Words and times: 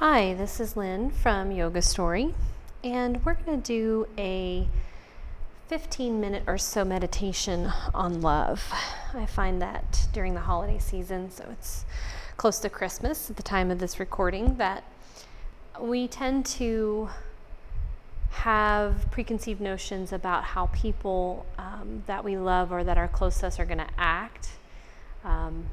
Hi, 0.00 0.34
this 0.34 0.60
is 0.60 0.76
Lynn 0.76 1.10
from 1.10 1.50
Yoga 1.50 1.80
Story, 1.80 2.34
and 2.84 3.24
we're 3.24 3.32
going 3.32 3.62
to 3.62 3.66
do 3.66 4.06
a 4.18 4.68
15 5.68 6.20
minute 6.20 6.42
or 6.46 6.58
so 6.58 6.84
meditation 6.84 7.72
on 7.94 8.20
love. 8.20 8.62
I 9.14 9.24
find 9.24 9.62
that 9.62 10.06
during 10.12 10.34
the 10.34 10.40
holiday 10.40 10.78
season, 10.78 11.30
so 11.30 11.46
it's 11.50 11.86
close 12.36 12.58
to 12.58 12.68
Christmas 12.68 13.30
at 13.30 13.38
the 13.38 13.42
time 13.42 13.70
of 13.70 13.78
this 13.78 13.98
recording, 13.98 14.58
that 14.58 14.84
we 15.80 16.06
tend 16.08 16.44
to 16.44 17.08
have 18.32 19.10
preconceived 19.10 19.62
notions 19.62 20.12
about 20.12 20.44
how 20.44 20.66
people 20.74 21.46
um, 21.56 22.02
that 22.06 22.22
we 22.22 22.36
love 22.36 22.70
or 22.70 22.84
that 22.84 22.98
are 22.98 23.08
close 23.08 23.38
to 23.38 23.46
us 23.46 23.58
are 23.58 23.64
going 23.64 23.78
to 23.78 23.88
act. 23.96 24.50
Um, 25.24 25.64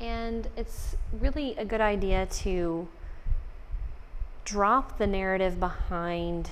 and 0.00 0.48
it's 0.56 0.96
really 1.12 1.54
a 1.58 1.66
good 1.66 1.82
idea 1.82 2.24
to 2.24 2.88
drop 4.46 4.96
the 4.96 5.06
narrative 5.06 5.58
behind 5.58 6.48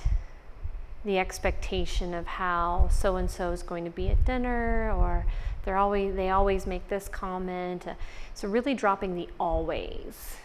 the 1.05 1.17
expectation 1.17 2.13
of 2.13 2.27
how 2.27 2.89
so 2.91 3.15
and 3.15 3.31
so 3.31 3.51
is 3.51 3.63
going 3.63 3.85
to 3.85 3.89
be 3.89 4.09
at 4.09 4.25
dinner 4.25 4.91
or 4.91 5.25
they're 5.63 5.77
always 5.77 6.13
they 6.13 6.29
always 6.29 6.67
make 6.67 6.87
this 6.89 7.07
comment. 7.07 7.87
So 8.33 8.47
really 8.47 8.73
dropping 8.73 9.15
the 9.15 9.29
always 9.39 10.35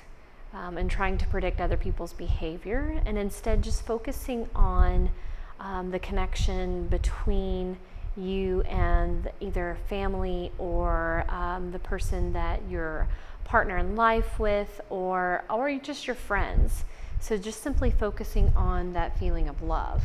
um, 0.55 0.79
and 0.79 0.91
trying 0.91 1.19
to 1.19 1.27
predict 1.27 1.61
other 1.61 1.77
people's 1.77 2.13
behavior 2.13 3.03
and 3.05 3.19
instead 3.19 3.63
just 3.63 3.85
focusing 3.85 4.49
on 4.55 5.11
um, 5.59 5.91
the 5.91 5.99
connection 5.99 6.87
between 6.87 7.77
you 8.17 8.63
and 8.63 9.29
either 9.41 9.77
family 9.89 10.53
or 10.57 11.25
um, 11.29 11.73
the 11.73 11.79
person 11.81 12.33
that 12.33 12.61
you're 12.71 13.09
partner 13.45 13.77
in 13.77 13.97
life 13.97 14.39
with 14.39 14.81
or 14.89 15.43
or 15.51 15.75
just 15.79 16.07
your 16.07 16.15
friends 16.15 16.85
so 17.21 17.37
just 17.37 17.63
simply 17.63 17.91
focusing 17.91 18.53
on 18.57 18.93
that 18.95 19.19
feeling 19.19 19.49
of 19.49 19.63
love. 19.63 20.03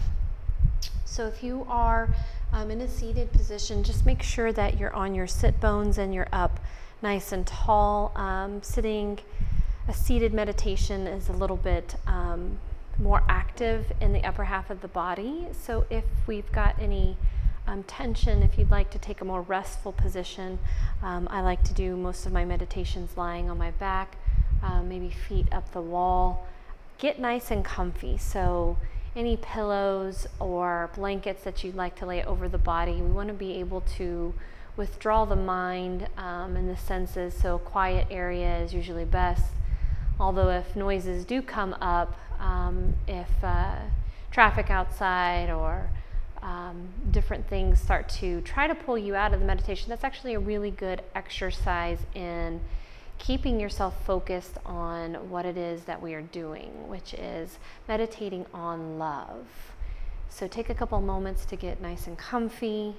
So 1.05 1.27
if 1.27 1.43
you 1.43 1.65
are 1.69 2.09
um, 2.51 2.69
in 2.69 2.81
a 2.81 2.89
seated 2.89 3.31
position, 3.31 3.83
just 3.83 4.05
make 4.05 4.21
sure 4.21 4.51
that 4.51 4.77
you're 4.77 4.93
on 4.93 5.15
your 5.15 5.27
sit 5.27 5.59
bones 5.61 5.97
and 5.97 6.13
you're 6.13 6.27
up 6.33 6.59
nice 7.01 7.31
and 7.31 7.47
tall. 7.47 8.11
Um, 8.15 8.61
sitting, 8.61 9.19
a 9.87 9.93
seated 9.93 10.33
meditation 10.33 11.07
is 11.07 11.29
a 11.29 11.33
little 11.33 11.55
bit 11.55 11.95
um, 12.05 12.59
more 12.99 13.23
active 13.29 13.91
in 14.01 14.11
the 14.11 14.23
upper 14.25 14.43
half 14.43 14.69
of 14.69 14.81
the 14.81 14.87
body. 14.89 15.47
So 15.53 15.85
if 15.89 16.03
we've 16.27 16.51
got 16.51 16.77
any 16.79 17.15
um, 17.65 17.83
tension, 17.83 18.43
if 18.43 18.57
you'd 18.57 18.71
like 18.71 18.89
to 18.91 18.99
take 18.99 19.21
a 19.21 19.25
more 19.25 19.41
restful 19.41 19.93
position, 19.93 20.59
um, 21.01 21.29
I 21.31 21.41
like 21.41 21.63
to 21.63 21.73
do 21.73 21.95
most 21.95 22.25
of 22.25 22.33
my 22.33 22.43
meditations 22.43 23.15
lying 23.15 23.49
on 23.49 23.57
my 23.57 23.71
back, 23.71 24.17
uh, 24.61 24.81
maybe 24.81 25.09
feet 25.09 25.47
up 25.53 25.71
the 25.71 25.81
wall 25.81 26.45
get 26.97 27.19
nice 27.19 27.51
and 27.51 27.63
comfy. 27.63 28.17
So, 28.17 28.77
any 29.15 29.37
pillows 29.37 30.27
or 30.39 30.89
blankets 30.95 31.43
that 31.43 31.63
you'd 31.63 31.75
like 31.75 31.95
to 31.95 32.05
lay 32.05 32.23
over 32.23 32.49
the 32.49 32.57
body, 32.57 32.93
we 32.93 33.11
want 33.11 33.29
to 33.29 33.33
be 33.33 33.53
able 33.59 33.81
to 33.81 34.33
withdraw 34.75 35.23
the 35.23 35.35
mind 35.37 36.09
um, 36.17 36.57
and 36.57 36.69
the 36.69 36.77
senses. 36.77 37.33
So, 37.33 37.57
quiet 37.57 38.07
area 38.11 38.59
is 38.59 38.73
usually 38.73 39.05
best. 39.05 39.45
Although, 40.19 40.49
if 40.49 40.75
noises 40.75 41.25
do 41.25 41.41
come 41.41 41.73
up, 41.81 42.17
um, 42.39 42.93
if 43.07 43.29
uh, 43.43 43.75
traffic 44.31 44.69
outside 44.69 45.49
or 45.49 45.89
um, 46.41 46.89
different 47.11 47.47
things 47.47 47.79
start 47.79 48.07
to 48.07 48.41
try 48.41 48.67
to 48.67 48.75
pull 48.75 48.97
you 48.97 49.15
out 49.15 49.33
of 49.33 49.39
the 49.39 49.45
meditation, 49.45 49.89
that's 49.89 50.03
actually 50.03 50.33
a 50.33 50.39
really 50.39 50.71
good 50.71 51.01
exercise 51.15 51.99
in 52.13 52.61
keeping 53.17 53.59
yourself 53.59 54.05
focused 54.05 54.57
on 54.65 55.15
what 55.29 55.45
it 55.45 55.57
is 55.57 55.83
that 55.85 56.01
we 56.01 56.13
are 56.13 56.21
doing, 56.21 56.87
which 56.87 57.13
is 57.13 57.57
meditating 57.87 58.45
on 58.53 58.99
love. 58.99 59.47
So 60.29 60.47
take 60.47 60.69
a 60.69 60.75
couple 60.75 60.99
moments 61.01 61.45
to 61.45 61.55
get 61.55 61.81
nice 61.81 62.07
and 62.07 62.17
comfy. 62.17 62.95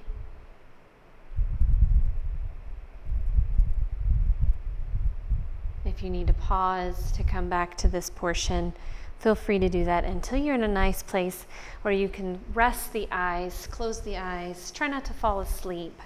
If 5.85 6.03
you 6.03 6.11
need 6.11 6.27
to 6.27 6.33
pause 6.35 7.13
to 7.13 7.23
come 7.23 7.49
back 7.49 7.77
to 7.79 7.89
this 7.89 8.11
portion, 8.11 8.73
feel 9.19 9.35
free 9.35 9.59
to 9.59 9.69
do 9.69 9.85
that 9.85 10.05
until 10.05 10.39
you're 10.39 10.55
in 10.55 10.65
a 10.65 10.69
nice 10.69 11.03
place 11.03 11.47
where 11.83 11.95
you 11.95 12.09
can 12.09 12.39
rest 12.53 12.93
the 12.93 13.07
eyes, 13.13 13.69
close 13.71 14.01
the 14.01 14.17
eyes, 14.17 14.71
try 14.73 14.89
not 14.89 15.05
to 15.05 15.13
fall 15.13 15.41
asleep. 15.41 15.99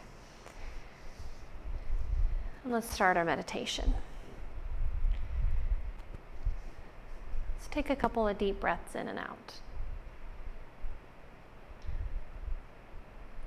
Let's 2.66 2.92
start 2.92 3.16
our 3.16 3.24
meditation. 3.24 3.94
Let's 7.56 7.68
take 7.68 7.88
a 7.88 7.96
couple 7.96 8.28
of 8.28 8.36
deep 8.36 8.60
breaths 8.60 8.94
in 8.94 9.08
and 9.08 9.18
out. 9.18 9.54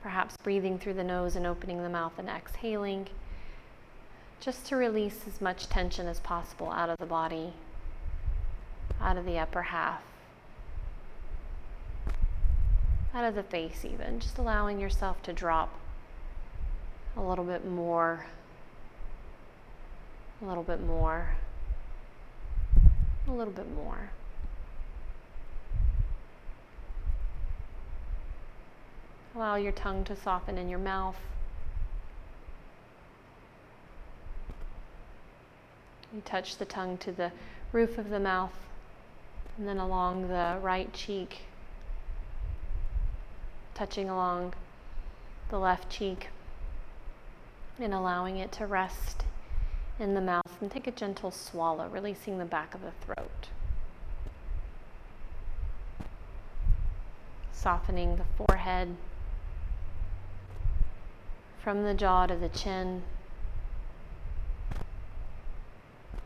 Perhaps 0.02 0.36
breathing 0.38 0.80
through 0.80 0.96
the 0.96 1.04
nose 1.04 1.36
and 1.36 1.46
opening 1.46 1.84
the 1.84 1.90
mouth 1.90 2.14
and 2.18 2.28
exhaling, 2.28 3.08
just 4.40 4.66
to 4.66 4.76
release 4.76 5.22
as 5.28 5.40
much 5.40 5.70
tension 5.70 6.08
as 6.08 6.20
possible 6.20 6.72
out 6.72 6.90
of 6.90 6.98
the 6.98 7.06
body, 7.06 7.54
out 9.00 9.16
of 9.16 9.26
the 9.26 9.38
upper 9.38 9.62
half, 9.62 10.02
out 13.14 13.24
of 13.24 13.36
the 13.36 13.44
face, 13.44 13.86
even. 13.86 14.20
Just 14.20 14.40
allowing 14.40 14.80
yourself 14.80 15.22
to 15.22 15.34
drop 15.34 15.80
a 17.16 17.22
little 17.22 17.46
bit 17.46 17.64
more 17.64 18.26
a 20.44 20.48
little 20.48 20.64
bit 20.64 20.82
more. 20.82 21.30
A 23.28 23.32
little 23.32 23.54
bit 23.54 23.72
more. 23.74 24.10
Allow 29.36 29.56
your 29.56 29.72
tongue 29.72 30.04
to 30.04 30.16
soften 30.16 30.58
in 30.58 30.68
your 30.68 30.80
mouth. 30.80 31.16
You 36.14 36.22
touch 36.26 36.58
the 36.58 36.66
tongue 36.66 36.98
to 36.98 37.12
the 37.12 37.32
roof 37.72 37.98
of 37.98 38.10
the 38.10 38.20
mouth 38.20 38.54
and 39.58 39.68
then 39.68 39.78
along 39.78 40.28
the 40.28 40.60
right 40.62 40.92
cheek, 40.94 41.44
touching 43.74 44.10
along 44.10 44.54
the 45.50 45.58
left 45.58 45.90
cheek 45.90 46.28
and 47.80 47.94
allowing 47.94 48.38
it 48.38 48.52
to 48.52 48.68
rest 48.68 49.24
in 50.04 50.14
the 50.14 50.22
mouth 50.22 50.62
and 50.62 50.70
take 50.70 50.86
a 50.86 50.92
gentle 50.92 51.32
swallow, 51.32 51.88
releasing 51.88 52.38
the 52.38 52.46
back 52.46 52.76
of 52.76 52.82
the 52.82 52.92
throat. 53.06 53.48
Softening 57.54 58.18
the 58.18 58.26
forehead 58.38 58.98
from 61.64 61.84
the 61.84 61.94
jaw 61.94 62.28
to 62.28 62.36
the 62.36 62.50
chin 62.50 63.02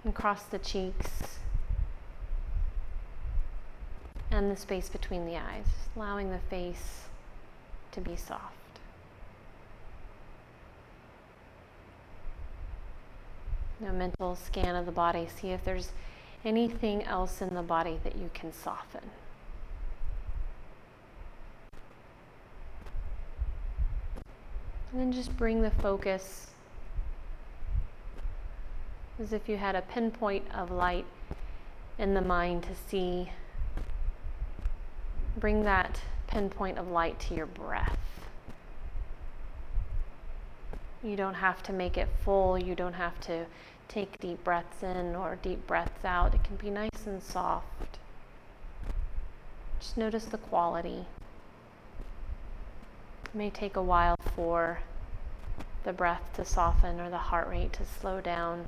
and 0.03 0.13
across 0.13 0.43
the 0.43 0.57
cheeks 0.57 1.39
and 4.31 4.49
the 4.49 4.57
space 4.57 4.89
between 4.89 5.27
the 5.27 5.37
eyes, 5.37 5.67
allowing 5.95 6.31
the 6.31 6.39
face 6.39 7.03
to 7.91 8.01
be 8.01 8.15
soft. 8.15 8.56
A 13.85 13.93
mental 13.93 14.35
scan 14.35 14.75
of 14.75 14.85
the 14.85 14.91
body, 14.91 15.27
see 15.27 15.49
if 15.49 15.63
there's 15.63 15.91
anything 16.43 17.03
else 17.03 17.41
in 17.41 17.53
the 17.53 17.61
body 17.61 17.99
that 18.03 18.15
you 18.15 18.29
can 18.33 18.51
soften. 18.51 19.03
And 24.91 25.01
then 25.01 25.11
just 25.11 25.35
bring 25.37 25.61
the 25.61 25.71
focus 25.71 26.47
as 29.19 29.33
if 29.33 29.49
you 29.49 29.57
had 29.57 29.75
a 29.75 29.81
pinpoint 29.81 30.45
of 30.53 30.71
light 30.71 31.05
in 31.97 32.13
the 32.13 32.21
mind 32.21 32.63
to 32.63 32.75
see. 32.89 33.31
Bring 35.37 35.63
that 35.63 35.99
pinpoint 36.27 36.77
of 36.77 36.89
light 36.89 37.19
to 37.21 37.35
your 37.35 37.45
breath. 37.45 37.96
You 41.03 41.15
don't 41.15 41.35
have 41.35 41.61
to 41.63 41.73
make 41.73 41.97
it 41.97 42.07
full. 42.23 42.57
You 42.57 42.73
don't 42.73 42.93
have 42.93 43.19
to 43.21 43.45
take 43.87 44.19
deep 44.19 44.43
breaths 44.43 44.83
in 44.83 45.15
or 45.15 45.37
deep 45.41 45.67
breaths 45.67 46.03
out. 46.03 46.33
It 46.33 46.43
can 46.43 46.55
be 46.55 46.69
nice 46.69 47.05
and 47.05 47.21
soft. 47.21 47.99
Just 49.79 49.97
notice 49.97 50.25
the 50.25 50.37
quality. 50.37 51.05
It 53.25 53.35
may 53.35 53.49
take 53.49 53.75
a 53.75 53.81
while 53.81 54.15
for 54.35 54.79
the 55.83 55.93
breath 55.93 56.33
to 56.35 56.43
soften 56.43 56.99
or 56.99 57.09
the 57.09 57.17
heart 57.17 57.47
rate 57.47 57.73
to 57.73 57.85
slow 57.85 58.19
down. 58.19 58.65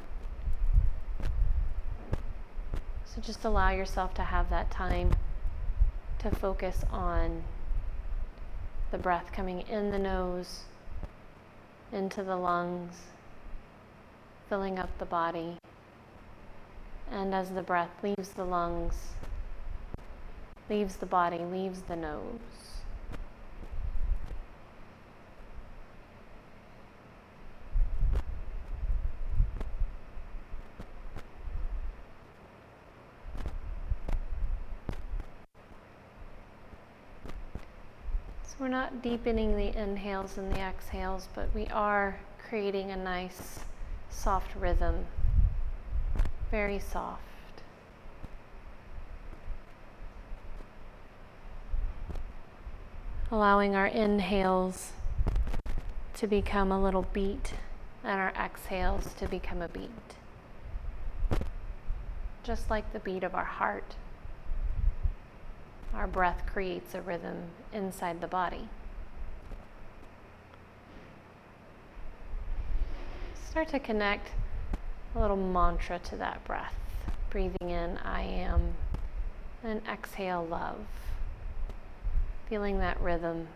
So 3.05 3.21
just 3.21 3.43
allow 3.43 3.71
yourself 3.71 4.13
to 4.13 4.21
have 4.21 4.51
that 4.51 4.69
time 4.69 5.13
to 6.19 6.29
focus 6.29 6.83
on 6.91 7.43
the 8.91 8.97
breath 8.97 9.31
coming 9.31 9.61
in 9.61 9.91
the 9.91 9.99
nose 9.99 10.61
into 11.91 12.23
the 12.23 12.35
lungs, 12.35 12.95
filling 14.47 14.79
up 14.79 14.89
the 14.99 15.05
body, 15.05 15.57
And 17.11 17.33
as 17.33 17.49
the 17.49 17.63
breath 17.63 18.03
leaves 18.03 18.29
the 18.29 18.45
lungs, 18.45 18.93
leaves 20.69 20.97
the 20.97 21.07
body, 21.07 21.39
leaves 21.39 21.81
the 21.81 21.95
nose, 21.95 22.78
We're 38.69 38.75
not 38.75 39.01
deepening 39.01 39.57
the 39.57 39.75
inhales 39.75 40.37
and 40.37 40.53
the 40.53 40.59
exhales, 40.59 41.27
but 41.33 41.49
we 41.55 41.65
are 41.69 42.19
creating 42.47 42.91
a 42.91 42.95
nice 42.95 43.61
soft 44.11 44.55
rhythm. 44.55 45.07
Very 46.51 46.77
soft. 46.77 47.23
Allowing 53.31 53.75
our 53.75 53.87
inhales 53.87 54.91
to 56.13 56.27
become 56.27 56.71
a 56.71 56.79
little 56.79 57.07
beat 57.11 57.55
and 58.03 58.21
our 58.21 58.33
exhales 58.39 59.15
to 59.15 59.27
become 59.27 59.63
a 59.63 59.67
beat. 59.67 59.89
Just 62.43 62.69
like 62.69 62.93
the 62.93 62.99
beat 62.99 63.23
of 63.23 63.33
our 63.33 63.45
heart. 63.45 63.95
Our 65.93 66.07
breath 66.07 66.43
creates 66.45 66.93
a 66.93 67.01
rhythm 67.01 67.43
inside 67.73 68.21
the 68.21 68.27
body. 68.27 68.69
Start 73.49 73.69
to 73.69 73.79
connect 73.79 74.29
a 75.15 75.19
little 75.19 75.35
mantra 75.35 75.99
to 75.99 76.15
that 76.17 76.43
breath. 76.45 76.75
Breathing 77.31 77.71
in, 77.71 77.97
I 77.97 78.21
am, 78.21 78.75
and 79.63 79.81
exhale, 79.87 80.45
love. 80.45 80.85
Feeling 82.47 82.79
that 82.79 82.99
rhythm, 83.01 83.47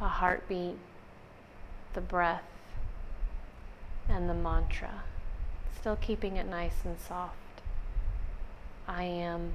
a 0.00 0.08
heartbeat, 0.08 0.76
the 1.92 2.00
breath, 2.00 2.42
and 4.08 4.28
the 4.28 4.34
mantra. 4.34 5.02
Still 5.78 5.96
keeping 5.96 6.36
it 6.36 6.46
nice 6.46 6.84
and 6.84 6.98
soft. 6.98 7.36
I 8.88 9.04
am 9.04 9.52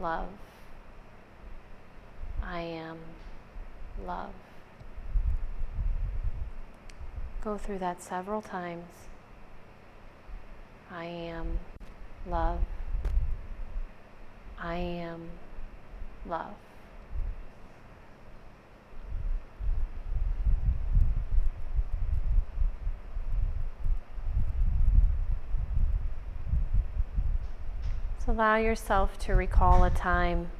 love. 0.00 0.28
I 2.42 2.60
am 2.60 2.98
love. 4.04 4.30
Go 7.42 7.56
through 7.56 7.78
that 7.78 8.02
several 8.02 8.42
times. 8.42 8.84
I 10.90 11.04
am 11.04 11.58
love. 12.28 12.60
I 14.58 14.76
am 14.76 15.30
love. 16.26 16.54
Allow 28.28 28.56
yourself 28.56 29.16
to 29.20 29.36
recall 29.36 29.84
a 29.84 29.90
time 29.90 30.50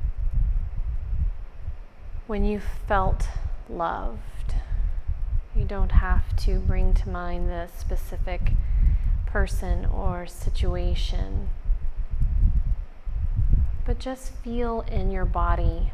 when 2.29 2.45
you 2.45 2.61
felt 2.61 3.27
loved. 3.69 4.55
You 5.57 5.65
don't 5.65 5.91
have 5.91 6.37
to 6.45 6.61
bring 6.61 6.95
to 6.95 7.09
mind 7.09 7.49
the 7.49 7.69
specific 7.77 8.53
person 9.27 9.85
or 9.85 10.29
situation, 10.29 11.49
but 13.85 13.99
just 13.99 14.31
feel 14.31 14.83
in 14.83 15.11
your 15.11 15.25
body 15.25 15.91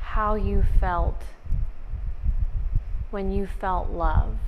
how 0.00 0.36
you 0.36 0.64
felt 0.80 1.22
when 3.10 3.30
you 3.30 3.46
felt 3.46 3.90
love. 3.90 4.38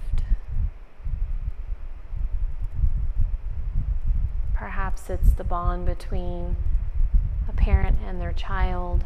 Perhaps 4.58 5.08
it's 5.08 5.34
the 5.34 5.44
bond 5.44 5.86
between 5.86 6.56
a 7.48 7.52
parent 7.52 7.96
and 8.04 8.20
their 8.20 8.32
child. 8.32 9.04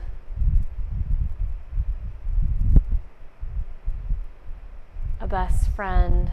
A 5.21 5.27
best 5.29 5.69
friend, 5.69 6.31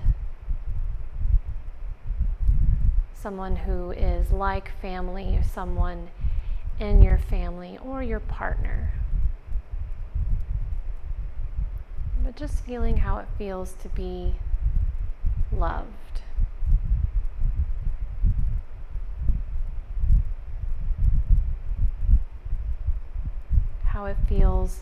someone 3.14 3.58
who 3.58 3.92
is 3.92 4.32
like 4.32 4.72
family, 4.82 5.42
someone 5.54 6.08
in 6.80 7.02
your 7.02 7.18
family, 7.18 7.78
or 7.84 8.02
your 8.02 8.22
partner. 8.22 8.94
But 12.24 12.38
just 12.38 12.64
feeling 12.64 12.96
how 12.96 13.18
it 13.18 13.28
feels 13.38 13.74
to 13.82 13.90
be 13.90 14.36
loved. 15.52 16.09
How 24.00 24.06
it 24.06 24.16
feels 24.30 24.80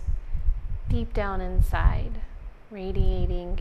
deep 0.89 1.11
down 1.11 1.41
inside, 1.41 2.11
radiating 2.69 3.57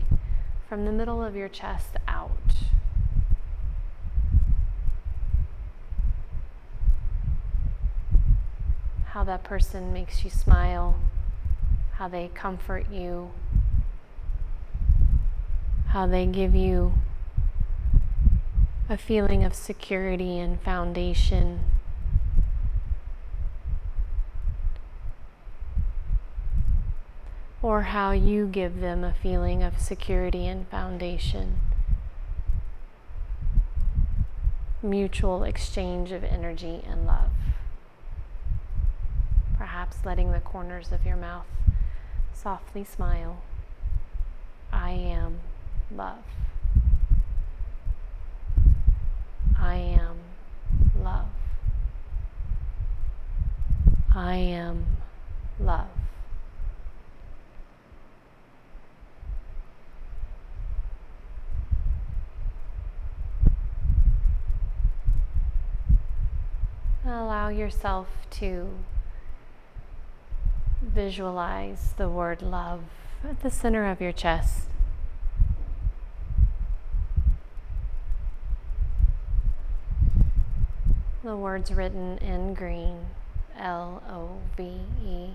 from 0.69 0.85
the 0.85 0.91
middle 0.91 1.23
of 1.23 1.35
your 1.35 1.49
chest 1.49 1.95
out. 2.07 2.29
How 9.05 9.23
that 9.23 9.43
person 9.43 9.91
makes 9.91 10.23
you 10.23 10.29
smile, 10.29 10.99
how 11.93 12.07
they 12.07 12.29
comfort 12.35 12.91
you, 12.91 13.31
how 15.87 16.05
they 16.05 16.27
give 16.27 16.53
you 16.53 16.93
a 18.87 18.95
feeling 18.95 19.43
of 19.43 19.55
security 19.55 20.37
and 20.37 20.61
foundation. 20.61 21.61
Or 27.67 27.81
how 27.81 28.11
you 28.11 28.47
give 28.47 28.79
them 28.79 29.03
a 29.03 29.13
feeling 29.21 29.61
of 29.61 29.77
security 29.77 30.47
and 30.47 30.65
foundation. 30.69 31.59
Mutual 34.81 35.43
exchange 35.43 36.13
of 36.13 36.23
energy 36.23 36.81
and 36.87 37.05
love. 37.05 37.29
Perhaps 39.57 39.97
letting 40.05 40.31
the 40.31 40.39
corners 40.39 40.93
of 40.93 41.05
your 41.05 41.17
mouth 41.17 41.45
softly 42.33 42.85
smile. 42.85 43.41
I 44.71 44.91
am 44.91 45.41
love. 45.93 46.23
I 49.59 49.75
am 49.75 50.19
love. 51.03 51.27
I 54.15 54.35
am 54.35 54.85
love. 55.59 56.06
Allow 67.47 67.55
yourself 67.55 68.07
to 68.31 68.67
visualize 70.81 71.93
the 71.95 72.09
word 72.09 72.41
love 72.41 72.81
at 73.23 73.41
the 73.41 73.49
center 73.49 73.89
of 73.89 74.01
your 74.01 74.11
chest. 74.11 74.67
The 81.23 81.37
words 81.37 81.71
written 81.71 82.17
in 82.17 82.53
green 82.53 83.05
L 83.57 84.03
O 84.09 84.39
V 84.57 84.81
E. 85.05 85.29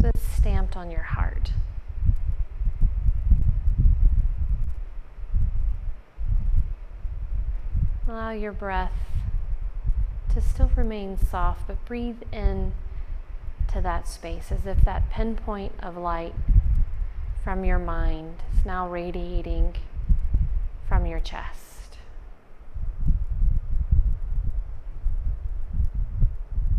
So 0.00 0.08
it's 0.08 0.20
stamped 0.20 0.76
on 0.76 0.90
your 0.90 1.02
heart. 1.02 1.52
Allow 8.08 8.32
your 8.32 8.50
breath 8.50 8.90
to 10.32 10.40
still 10.40 10.70
remain 10.76 11.18
soft, 11.18 11.66
but 11.66 11.84
breathe 11.84 12.22
in 12.32 12.72
to 13.72 13.80
that 13.80 14.08
space 14.08 14.50
as 14.50 14.66
if 14.66 14.84
that 14.84 15.10
pinpoint 15.10 15.72
of 15.80 15.96
light 15.96 16.34
from 17.44 17.64
your 17.64 17.78
mind 17.78 18.36
is 18.56 18.64
now 18.64 18.88
radiating 18.88 19.74
from 20.88 21.06
your 21.06 21.20
chest. 21.20 21.98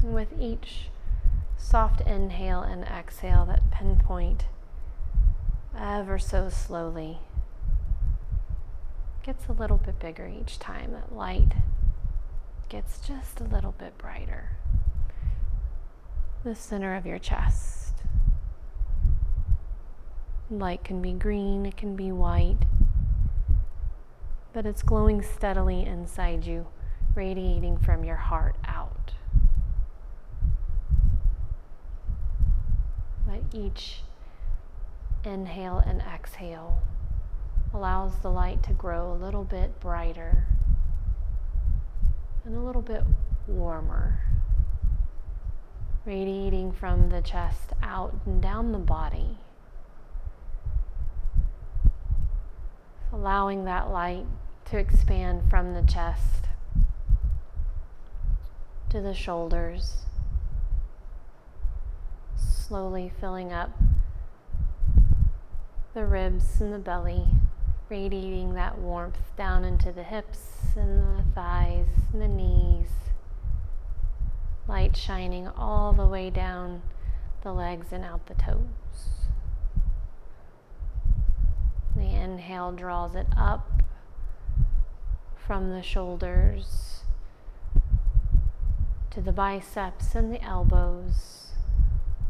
With 0.01 0.29
each 0.39 0.89
soft 1.57 2.01
inhale 2.01 2.61
and 2.61 2.83
exhale, 2.83 3.45
that 3.45 3.71
pinpoint 3.71 4.45
ever 5.77 6.19
so 6.19 6.49
slowly 6.49 7.19
gets 9.23 9.47
a 9.47 9.53
little 9.53 9.77
bit 9.77 9.99
bigger 9.99 10.27
each 10.27 10.59
time. 10.59 10.91
That 10.91 11.15
light 11.15 11.53
gets 12.69 12.99
just 12.99 13.39
a 13.39 13.43
little 13.43 13.73
bit 13.73 13.97
brighter. 13.97 14.57
The 16.43 16.55
center 16.55 16.95
of 16.95 17.05
your 17.05 17.19
chest. 17.19 17.93
Light 20.49 20.83
can 20.83 21.01
be 21.01 21.13
green, 21.13 21.65
it 21.65 21.77
can 21.77 21.95
be 21.95 22.11
white, 22.11 22.59
but 24.53 24.65
it's 24.65 24.83
glowing 24.83 25.21
steadily 25.21 25.85
inside 25.85 26.45
you, 26.45 26.67
radiating 27.15 27.77
from 27.77 28.03
your 28.03 28.17
heart 28.17 28.55
out. 28.65 29.13
Let 33.27 33.41
each 33.53 34.01
inhale 35.25 35.77
and 35.79 36.01
exhale 36.01 36.81
allows 37.73 38.19
the 38.19 38.29
light 38.29 38.61
to 38.63 38.73
grow 38.73 39.11
a 39.11 39.15
little 39.15 39.43
bit 39.43 39.79
brighter 39.79 40.45
and 42.45 42.57
a 42.57 42.59
little 42.59 42.81
bit 42.81 43.03
warmer, 43.47 44.19
radiating 46.05 46.71
from 46.71 47.09
the 47.09 47.21
chest 47.21 47.71
out 47.81 48.13
and 48.25 48.41
down 48.41 48.71
the 48.71 48.77
body. 48.77 49.37
Allowing 53.13 53.63
that 53.65 53.91
light 53.91 54.25
to 54.65 54.77
expand 54.77 55.49
from 55.49 55.73
the 55.73 55.83
chest 55.83 56.45
to 58.89 58.99
the 58.99 59.13
shoulders, 59.13 60.03
slowly 62.35 63.11
filling 63.21 63.53
up 63.53 63.71
the 65.93 66.05
ribs 66.05 66.59
and 66.59 66.73
the 66.73 66.79
belly, 66.79 67.25
radiating 67.87 68.55
that 68.55 68.77
warmth 68.79 69.35
down 69.37 69.63
into 69.63 69.91
the 69.91 70.03
hips 70.03 70.62
and 70.75 71.19
the 71.19 71.23
thighs 71.33 71.87
and 72.11 72.21
the 72.21 72.27
knees. 72.27 72.89
Light 74.67 74.95
shining 74.95 75.47
all 75.47 75.93
the 75.93 76.07
way 76.07 76.29
down 76.29 76.81
the 77.41 77.51
legs 77.51 77.87
and 77.91 78.03
out 78.03 78.25
the 78.27 78.33
toes. 78.33 79.27
The 81.95 82.15
inhale 82.15 82.71
draws 82.71 83.15
it 83.15 83.27
up 83.37 83.83
from 85.35 85.69
the 85.69 85.83
shoulders 85.83 87.01
to 89.11 89.21
the 89.21 89.31
biceps 89.31 90.15
and 90.15 90.33
the 90.33 90.41
elbows, 90.41 91.51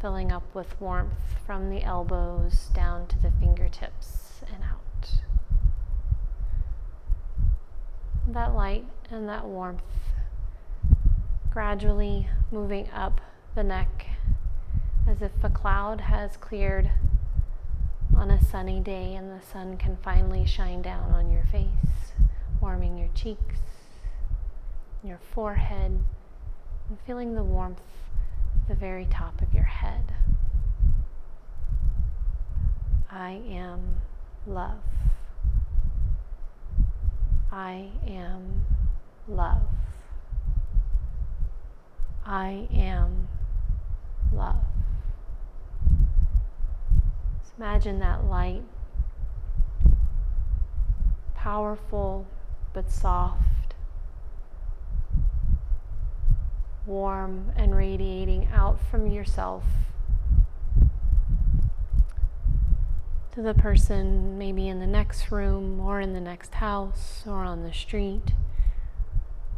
filling 0.01 0.33
up 0.33 0.43
with 0.53 0.79
warmth 0.81 1.37
from 1.45 1.69
the 1.69 1.83
elbows 1.83 2.69
down 2.73 3.07
to 3.07 3.17
the 3.21 3.31
fingertips 3.39 4.41
and 4.53 4.63
out. 4.63 5.21
That 8.33 8.55
light 8.55 8.85
and 9.11 9.29
that 9.29 9.45
warmth 9.45 9.81
gradually 11.51 12.27
moving 12.51 12.89
up 12.89 13.21
the 13.53 13.63
neck 13.63 14.07
as 15.07 15.21
if 15.21 15.31
a 15.43 15.49
cloud 15.49 16.01
has 16.01 16.35
cleared 16.37 16.89
on 18.17 18.31
a 18.31 18.43
sunny 18.43 18.79
day 18.79 19.13
and 19.13 19.29
the 19.29 19.45
sun 19.45 19.77
can 19.77 19.97
finally 19.97 20.45
shine 20.45 20.81
down 20.81 21.11
on 21.11 21.31
your 21.31 21.43
face, 21.51 22.13
warming 22.59 22.97
your 22.97 23.09
cheeks, 23.13 23.59
your 25.03 25.19
forehead, 25.33 25.99
and 26.89 26.97
feeling 27.05 27.35
the 27.35 27.43
warmth 27.43 27.81
at 28.61 28.67
the 28.67 28.75
very 28.75 29.05
top 29.05 29.41
of 29.41 29.53
your 29.53 29.63
head. 29.63 30.13
I 33.11 33.41
am 33.47 34.01
love. 34.47 34.79
I 37.53 37.91
am 38.07 38.65
love. 39.27 39.61
I 42.25 42.67
am 42.73 43.27
love. 44.33 44.63
Just 47.43 47.53
imagine 47.59 47.99
that 47.99 48.25
light, 48.25 48.63
powerful 51.35 52.25
but 52.73 52.89
soft, 52.89 53.75
warm 56.87 57.51
and 57.55 57.75
radiating 57.75 58.47
out 58.51 58.79
from 58.89 59.05
yourself 59.05 59.63
to 63.33 63.41
the 63.41 63.53
person 63.53 64.37
maybe 64.37 64.67
in 64.67 64.79
the 64.79 64.87
next 64.87 65.31
room 65.31 65.79
or 65.79 65.99
in 65.99 66.13
the 66.13 66.21
next 66.21 66.53
house 66.55 67.23
or 67.25 67.43
on 67.43 67.63
the 67.63 67.73
street 67.73 68.33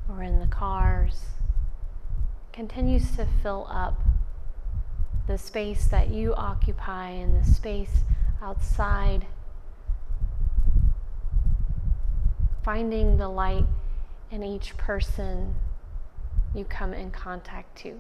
or 0.10 0.24
in 0.24 0.40
the 0.40 0.48
cars 0.48 1.26
continues 2.54 3.18
to 3.18 3.28
fill 3.44 3.68
up 3.70 4.02
the 5.28 5.38
space 5.38 5.88
that 5.88 6.10
you 6.10 6.34
occupy 6.36 7.10
and 7.10 7.36
the 7.36 7.46
space 7.46 8.04
outside. 8.42 9.26
Finding 12.64 13.18
the 13.18 13.28
light 13.28 13.66
in 14.32 14.42
each 14.42 14.78
person 14.78 15.54
you 16.54 16.64
come 16.64 16.94
in 16.94 17.12
contact 17.12 17.78
to. 17.80 18.00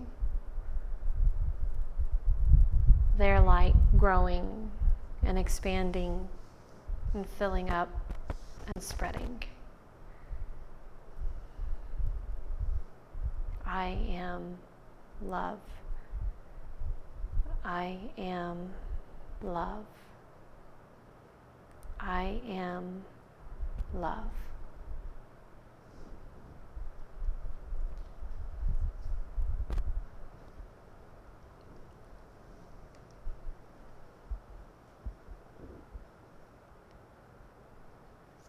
Their 3.18 3.42
light 3.42 3.76
growing 3.98 4.65
and 5.26 5.38
expanding 5.40 6.28
and 7.14 7.28
filling 7.28 7.70
up 7.70 7.90
and 8.74 8.84
spreading. 8.84 9.44
I 13.66 13.98
am 14.10 14.58
love. 15.22 15.60
I 17.64 17.98
am 18.18 18.70
love. 19.42 19.86
I 22.00 22.40
am 22.48 23.04
love. 23.94 24.30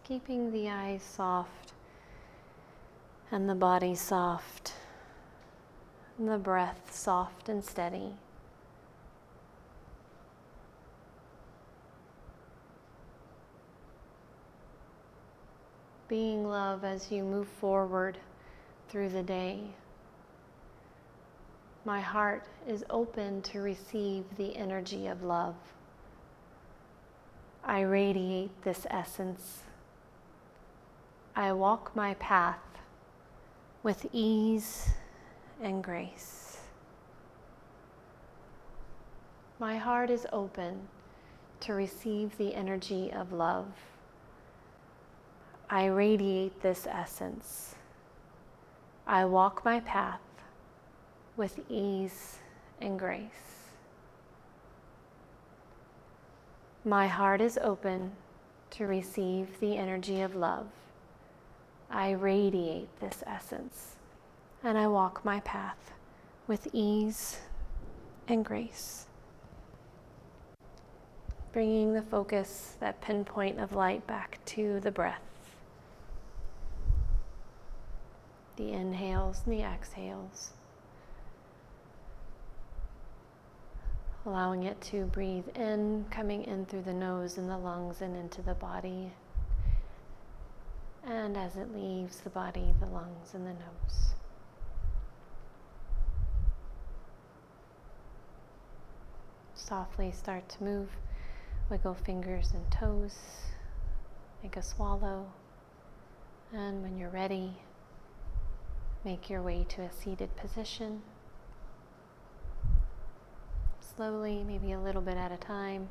Keeping 0.07 0.53
the 0.53 0.69
eyes 0.69 1.03
soft 1.03 1.73
and 3.29 3.49
the 3.49 3.55
body 3.55 3.93
soft 3.93 4.71
and 6.17 6.29
the 6.29 6.37
breath 6.37 6.95
soft 6.95 7.49
and 7.49 7.61
steady. 7.61 8.13
Being 16.07 16.47
love 16.47 16.85
as 16.85 17.11
you 17.11 17.23
move 17.23 17.49
forward 17.59 18.17
through 18.87 19.09
the 19.09 19.23
day. 19.23 19.59
My 21.83 21.99
heart 21.99 22.45
is 22.65 22.85
open 22.89 23.41
to 23.41 23.59
receive 23.59 24.23
the 24.37 24.55
energy 24.55 25.07
of 25.07 25.21
love. 25.21 25.55
I 27.65 27.81
radiate 27.81 28.61
this 28.63 28.87
essence 28.89 29.63
I 31.37 31.53
walk 31.53 31.95
my 31.95 32.15
path 32.15 32.57
with 33.83 34.07
ease 34.11 34.89
and 35.61 35.83
grace. 35.83 36.57
My 39.59 39.77
heart 39.77 40.09
is 40.09 40.25
open 40.33 40.87
to 41.59 41.75
receive 41.75 42.35
the 42.39 42.55
energy 42.55 43.13
of 43.13 43.31
love. 43.31 43.67
I 45.69 45.85
radiate 45.85 46.63
this 46.63 46.87
essence. 46.89 47.75
I 49.05 49.23
walk 49.25 49.63
my 49.63 49.79
path 49.81 50.21
with 51.35 51.59
ease 51.69 52.39
and 52.81 52.97
grace. 52.97 53.69
My 56.83 57.05
heart 57.05 57.41
is 57.41 57.59
open 57.61 58.13
to 58.71 58.87
receive 58.87 59.59
the 59.59 59.77
energy 59.77 60.21
of 60.21 60.33
love. 60.33 60.65
I 61.89 62.11
radiate 62.11 62.89
this 62.99 63.23
essence 63.25 63.95
and 64.63 64.77
I 64.77 64.87
walk 64.87 65.23
my 65.23 65.39
path 65.41 65.91
with 66.45 66.67
ease 66.73 67.39
and 68.27 68.43
grace. 68.43 69.05
Bringing 71.53 71.93
the 71.93 72.01
focus, 72.01 72.75
that 72.79 73.01
pinpoint 73.01 73.59
of 73.59 73.73
light, 73.73 74.05
back 74.05 74.39
to 74.45 74.79
the 74.81 74.91
breath. 74.91 75.21
The 78.57 78.73
inhales 78.73 79.41
and 79.45 79.53
the 79.53 79.63
exhales. 79.63 80.51
Allowing 84.25 84.63
it 84.63 84.79
to 84.81 85.05
breathe 85.05 85.47
in, 85.55 86.05
coming 86.11 86.43
in 86.43 86.65
through 86.65 86.81
the 86.81 86.93
nose 86.93 87.37
and 87.37 87.49
the 87.49 87.57
lungs 87.57 88.01
and 88.01 88.15
into 88.15 88.41
the 88.41 88.55
body 88.55 89.13
And 91.09 91.37
as 91.37 91.55
it 91.55 91.73
leaves 91.73 92.17
the 92.17 92.29
body, 92.29 92.73
the 92.81 92.85
lungs 92.85 93.33
and 93.33 93.47
the 93.47 93.53
nose. 93.53 94.13
Softly 99.55 100.11
start 100.11 100.49
to 100.49 100.63
move, 100.63 100.89
wiggle 101.69 101.93
fingers 101.93 102.51
and 102.53 102.69
toes, 102.69 103.15
make 104.43 104.57
a 104.57 104.61
swallow. 104.61 105.27
And 106.53 106.83
when 106.83 106.97
you're 106.97 107.09
ready, 107.09 107.53
make 109.05 109.29
your 109.29 109.41
way 109.41 109.65
to 109.69 109.83
a 109.83 109.91
seated 109.93 110.35
position. 110.35 111.03
Slowly, 113.95 114.43
maybe 114.43 114.73
a 114.73 114.79
little 114.79 115.01
bit 115.01 115.15
at 115.15 115.31
a 115.31 115.37
time. 115.37 115.87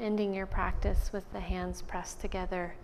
Ending 0.00 0.34
your 0.34 0.46
practice 0.46 1.10
with 1.12 1.32
the 1.32 1.40
hands 1.40 1.82
pressed 1.82 2.20
together 2.20 2.74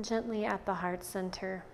gently 0.00 0.44
at 0.44 0.66
the 0.66 0.74
heart 0.74 1.04
center 1.04 1.64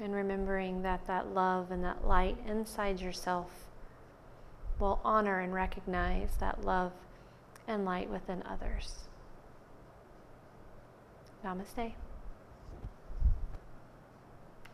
and 0.00 0.14
remembering 0.14 0.82
that 0.82 1.06
that 1.06 1.34
love 1.34 1.70
and 1.70 1.84
that 1.84 2.06
light 2.06 2.38
inside 2.46 2.98
yourself 2.98 3.66
will 4.78 5.00
honor 5.04 5.40
and 5.40 5.52
recognize 5.52 6.30
that 6.40 6.64
love 6.64 6.92
and 7.68 7.84
light 7.84 8.08
within 8.08 8.42
others. 8.48 9.00
Namaste. 11.44 11.92